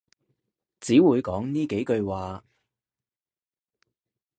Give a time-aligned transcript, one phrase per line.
[0.79, 2.43] 只會講呢幾句話